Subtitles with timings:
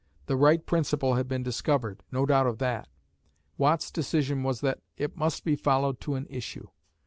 [0.25, 2.87] The right principle had been discovered; no doubt of that.
[3.59, 6.69] Watt's decision was that "it must be followed to an issue."